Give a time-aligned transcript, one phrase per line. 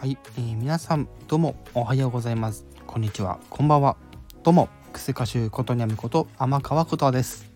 [0.00, 2.64] はい、えー、皆さんどうもおはようございます。
[2.86, 3.38] こんにちは。
[3.50, 3.98] こんばんは。
[4.42, 7.52] どうも癖歌手ことにゃみこと天川ことです。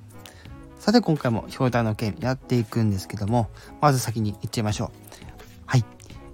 [0.79, 3.49] さて今回も表題の件やっていくんですけども
[3.81, 4.91] まず先に言っちゃいましょう。
[5.65, 5.87] はい、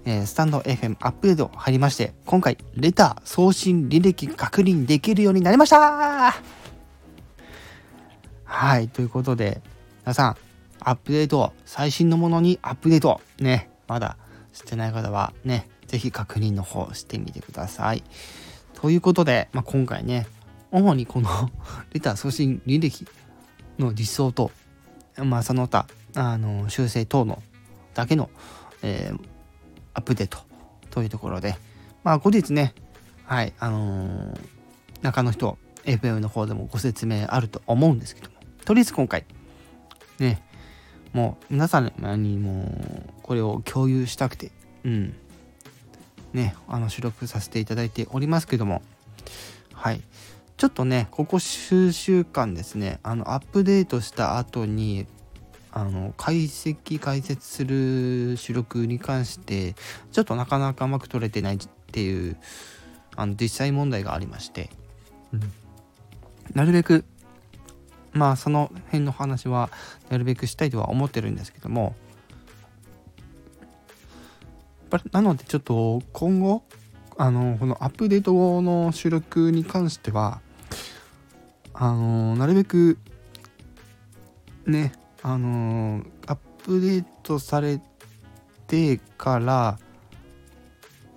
[0.03, 6.33] えー、スタンド FM アップデート入りまして今回レター送信履歴確認できるようになりました。
[8.43, 9.61] はいということで
[10.01, 10.35] 皆さん
[10.81, 13.21] アップデート最新のものにアップデート。
[13.39, 14.17] ねまだ
[14.51, 18.03] してない方はね是非確認の方してみてください。
[18.73, 20.25] ということで、まあ、今回ね
[20.71, 21.29] 主にこの
[21.91, 23.05] レター送信履歴
[23.77, 24.51] の実装と、
[25.17, 27.43] まあ、その他あの修正等の
[27.93, 28.29] だけの、
[28.81, 29.19] えー、
[29.93, 30.39] アップデート
[30.89, 31.57] というところで、
[32.03, 32.73] まあ、後日ね、
[33.25, 34.39] はい、あのー、
[35.01, 39.25] 中の人、FM の方でもご説明あると思うんですけども、とりあえず今回、
[40.19, 40.41] ね、
[41.13, 44.51] もう皆さんにもこれを共有したくて、
[44.85, 45.15] うん、
[46.33, 48.81] ね、あの収録させていただいておりますけども、
[49.73, 50.01] はい。
[50.57, 55.07] ちょっとね、ここ数週間ですね、あの、アップデートした後に、
[55.71, 59.73] あの、解析、解説する収録に関して、
[60.11, 61.59] ちょっとなかなかうまく取れてないっ
[61.91, 62.37] ていう、
[63.15, 64.69] あの、実際問題がありまして、
[65.33, 65.41] うん、
[66.53, 67.05] なるべく、
[68.13, 69.71] まあ、その辺の話は、
[70.09, 71.95] なるべくしたいとは思ってるんですけども、
[74.91, 76.63] ぱなのでちょっと今後
[77.17, 80.41] あのこのアップデートの収録に関しては
[81.73, 82.97] あのなるべく
[84.65, 84.91] ね
[85.23, 87.79] あのアップデートされ
[88.67, 89.79] てから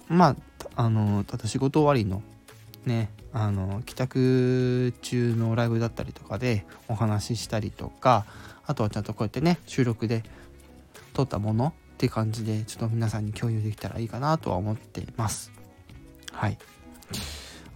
[0.08, 0.36] まあ
[0.77, 2.22] あのただ仕事終わりの
[2.84, 8.27] ねあの帰宅中のライブだったりとかでお話ししたりとか
[8.67, 10.22] あとはちゃんとこうやってね収録で
[11.12, 15.52] 撮ったものって感じでちょっと皆さんに共有できたらいいかなとは思ってます。
[16.32, 16.58] はい。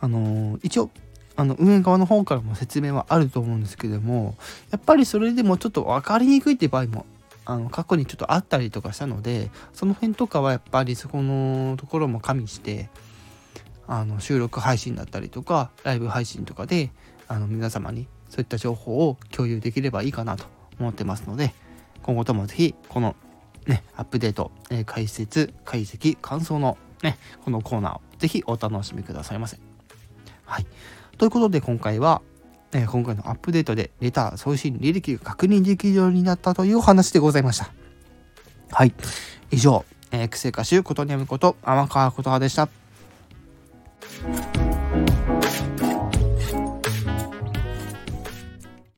[0.00, 0.90] あのー、一応
[1.36, 4.36] あの運営側の方からも説明はあると思うんですけども
[4.70, 7.06] やっぱりそれでもちょっと分かりにくいって場合も
[7.44, 12.90] あの過去にちょっとあったりとかしたのでその辺とかはやっぱりそこのところも加味して
[13.86, 16.90] あの収録配信だったりとかライブ配信とかで
[17.28, 20.44] あの皆様にそういった情報を共有できればいいかなと
[20.80, 21.54] 思ってますので
[22.02, 23.14] 今後とも是非この
[23.68, 29.58] ね、アップデート、えー、解説、解析、感想のね、このコーナーをぜひお楽しみくださいませ。
[30.44, 30.66] はい。
[31.18, 32.22] ということで今回は、
[32.72, 37.70] えー、今回のアップデートでレター送信履歴が確認できるようになったというお話でございました。
[38.72, 38.94] はい。
[39.50, 42.68] 以上、えー、クセ歌手ことにゃむこと天川琴葉でした。